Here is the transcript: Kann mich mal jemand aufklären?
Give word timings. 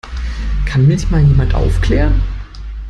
Kann 0.65 0.87
mich 0.87 1.11
mal 1.11 1.21
jemand 1.21 1.53
aufklären? 1.53 2.23